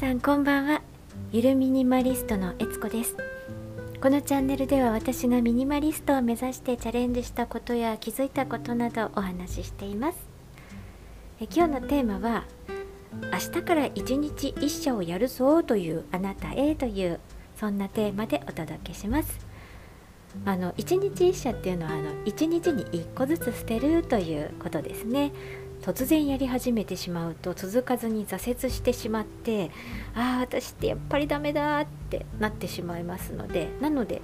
[0.00, 0.80] さんこんばんは。
[1.30, 3.18] ゆるミニマリストのえつこです。
[4.00, 10.18] このチャンネルでは私がミニマリストを目指してチャレンジしたことや気づいたことなどお話ししています。
[11.38, 12.44] え今日のテーマは
[13.30, 17.20] 明日から一日一社をやるぞというあなたへという
[17.54, 19.46] そんなテーマでお届けします。
[20.46, 25.32] あの一日一社っていうのはあの一日に1個ずつ捨てるということですね。
[25.82, 29.70] 突然やり始めてしまうと続かずに挫折してしまって
[30.14, 34.20] ああ私ってやっぱりダメだってなってしまいますのでなので、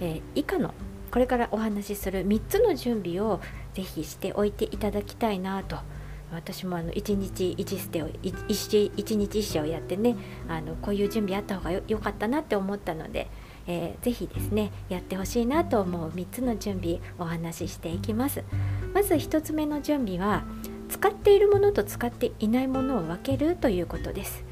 [0.00, 0.74] えー、以下の
[1.10, 3.40] これからお話しする3つの準備を
[3.74, 5.76] ぜひしておいていただきたいなと
[6.32, 10.16] 私もあの1日1捨てを 1, 日1社をやってね
[10.48, 13.28] あのこういう準備あった方がよかったなって思ったので、
[13.66, 18.44] えー、ぜひですねやってほしいなと思う3つの準備お話ししていきます。
[18.94, 20.44] まず1つ目の準備は
[21.02, 24.44] 使っているものと使っていないものを分けるということです。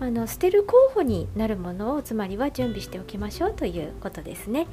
[0.00, 4.68] あの捨てる候補になるものをつまりは準備しておきましょうということですね、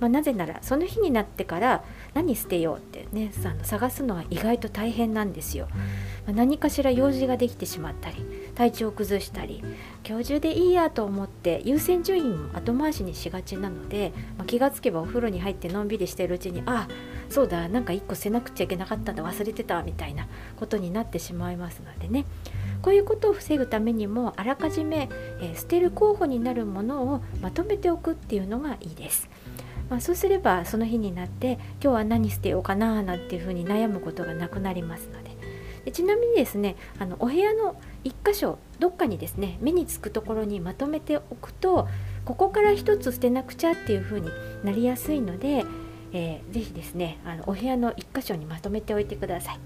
[0.00, 5.68] まあ、なぜならその日になってから何捨てようってねあの探すのは意外と大変なんですよ、
[6.26, 8.16] まあ、何かしら用事ができてしまったり
[8.56, 9.62] 体調を崩したり
[10.04, 16.88] 今日中でいいやと思って優先順位も後回しにしがちなので、まあ、気がつけばお風呂に入ってのんびりしてるうちにあ
[17.34, 22.26] そうだなんか1個捨てなくちゃいけなかったんだ忘れてたみたいなことになってしまいますのでね
[22.80, 25.08] こういうことを防ぐためにもあらかじめ、
[25.40, 29.28] え、捨てる候補になるものをまとめておくっていうのがいいです。
[29.90, 35.36] まあ、そうすればその日になって今日は何捨てようかななんていうふうに悩むことがなくなりますので
[35.84, 41.86] でちなみにですねあのお部屋の1箇所どっかにですね目につくところにまとめておくと
[42.24, 44.30] ここから1つ捨てなくちゃっていうふうに
[44.62, 45.66] なりやすいので
[46.14, 49.60] えー、ぜひですねあのお部屋の1箇所にまとめておいてください。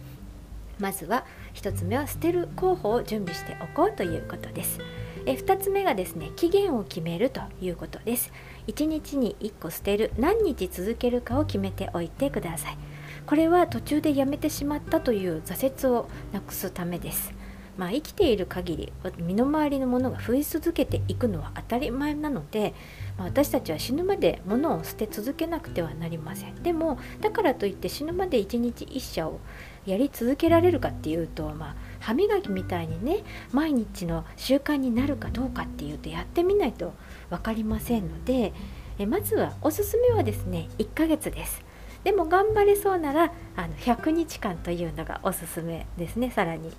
[0.80, 4.80] まずは1つ目は捨てる候補を準備しておこうということです。
[5.26, 8.32] え2つ目がですね期限を決めるということです。
[8.66, 12.78] 1日に1個捨てる何日続けるかを決めておいてください。
[13.26, 17.34] これは途中でやめてしまったという挫折をなくすためです。
[17.78, 22.74] まあ、生きている限り身の回りのものが増え続けていくのは当たり前なので、
[23.16, 29.38] まあ、私たちは死ぬまで物を捨て続けなくてはなりませんでもだからといって死ぬまで一日一社を
[29.86, 33.22] やり続けられるかっていうと、まあ、歯磨きみたいにね
[33.52, 36.92] 毎日の習慣になるかどうかっていうとやってみないと
[37.30, 38.52] 分かりませんので
[38.98, 41.62] えまずはおすすめはですね1ヶ月です
[42.02, 46.72] でも頑張れそうならあの100日間というのがおすすめですねさらに。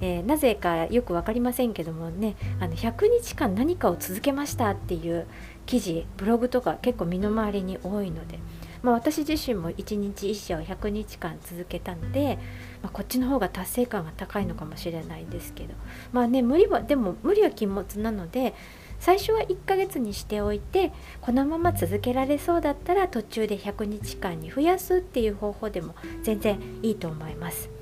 [0.00, 5.26] えー、なぜかよく分かりませんけどもねあの100日間何かを続けましたっていう
[5.66, 8.38] 記事ブログとか結構身の回りに多いので、
[8.82, 12.38] まあ、私自身も1日1社を100日間続けたので、
[12.82, 15.74] まあ、こっちの方が達成感が高いのかもしれないんですけど
[16.12, 18.54] まあね無理はでも無理は禁物なので
[18.98, 27.79] 最初は1ヶ月にしておいてこのまま続けられそうだったら途中で100日間に増やすっていう方法でも全然いいと思います。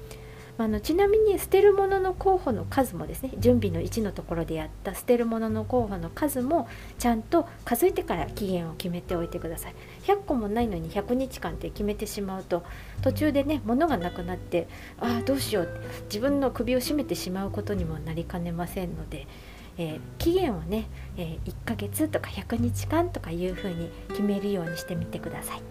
[0.61, 9.75] あのちなみに捨てるものの候補の数もですね準備の1のところでやった捨てるものの候補の数もちゃんと数えてから期限を決めておいてください。
[10.03, 12.65] 100個もないのに100日間って決めてしまうと
[13.03, 14.67] 途中でね物がなくなって
[14.99, 15.69] ああどうしよう
[16.07, 19.29] 自分の首を絞めてしまうことにもなりかねませんので、
[19.77, 25.63] えー、期限をね、えー、1ヶ月とか100日間とかいうふうに決めるようにしてみてください。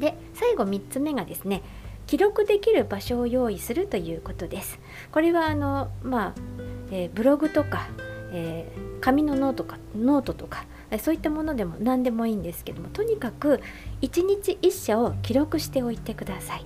[0.00, 1.62] で最後3つ目がですね
[2.06, 4.78] 記録できる場所を用意するということです。
[5.10, 6.34] これはあの、まあ
[6.90, 7.88] えー、ブログとか、
[8.32, 10.64] えー、紙のノートかノートとか
[11.00, 13.60] そういったものでも何でもいいんですけどもとにかく
[14.02, 16.62] 1日1捨を記録しておいてください。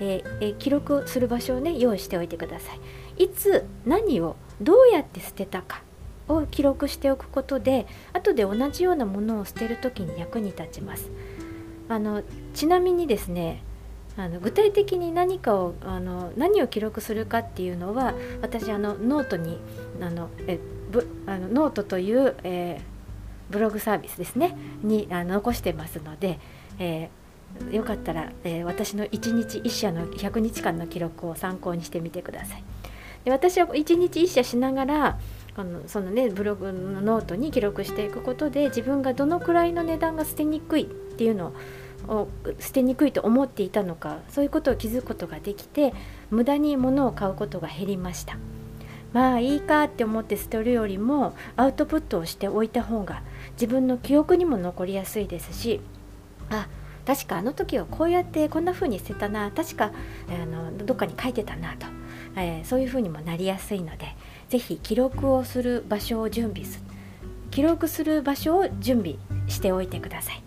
[0.00, 2.72] えー、えー、記録する場所をね用意しておいてくださ
[3.18, 3.24] い。
[3.24, 5.82] いつ何をどうやって捨てたか
[6.26, 11.10] を記録しておくことで後で同じようなものを捨てる時に役に立ちます。
[11.88, 12.22] あの
[12.54, 13.62] ちなみにですね
[14.20, 18.12] あの具体的に何かをあの何を記録するかっていうのは
[18.42, 19.58] 私あのノートに
[19.98, 20.58] あのえ
[20.90, 26.38] ぶあのノートという、えー、ブログサービスですねにあの残してますので、
[26.78, 32.64] えー、よかったら、えー、私の1日1捨の100日間の記録を参考にしてみてください。
[33.24, 35.18] で私は1日1捨しながら
[35.56, 41.52] あのそのねブログのノートに記録していくことで自分がどのくらいの値段が捨てにくいっていうのを
[42.08, 45.92] を捨てにくいと思っていたのかそういうことを気づくことができて
[46.30, 48.36] 無駄に物を買うことが減りました。
[49.12, 53.22] まあいいかって思って捨てるよりもアウトプットをしておいた方が
[53.54, 55.80] 自分の記憶にも残りやすいですし
[56.48, 56.68] あ
[57.04, 59.90] 確かあの時はこうやってこんな風に捨てたな確か
[60.28, 61.86] あのどっかに書いてたなと
[62.36, 64.14] えー、そういうふうにもなりやすいので
[64.48, 66.84] 是非記録をする場所を準備する
[67.50, 69.16] 記録する場所を準備
[69.48, 70.42] しておいてください、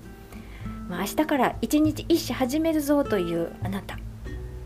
[0.90, 3.98] まあ、明日から一日一社始めるぞというあなた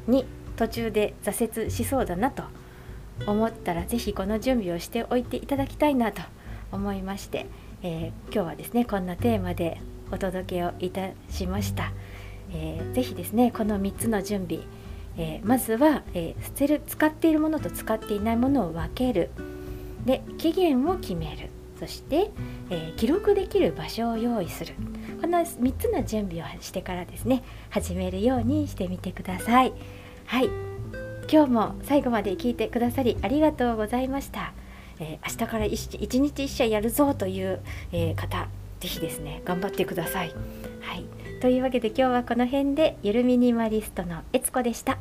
[0.07, 0.25] に
[0.55, 2.43] 途中で挫折しそうだなと
[3.25, 6.21] 思ったら是非この準備をしておいていただきたいなと
[6.71, 7.47] 思いまして、
[7.81, 9.79] えー、今日はですねこんなテーマで
[10.11, 11.91] お届けをいたしました、
[12.51, 14.63] えー、ぜひですねこの3つの準備、
[15.17, 19.29] えー、まずは、えー、捨てる使っているものと使っていないものを分ける。
[20.05, 21.49] で期限を決める。
[21.79, 22.31] そして、
[22.69, 24.74] えー、記録できる場所を用意する。
[25.21, 29.74] この3つの準備をしてからですね始めるようにしてみてください。
[30.25, 30.50] はい。
[31.29, 34.53] 今日も最後まで聞いてくださりありがとうございました、
[34.97, 37.59] えー、明日から1日1社やるぞという、
[37.91, 38.47] えー、方
[38.79, 40.33] ぜひですね頑張ってください。
[40.81, 41.06] はい。
[41.41, 44.97] というわけで今日はこの辺でゆるミニマリストのえつこでした。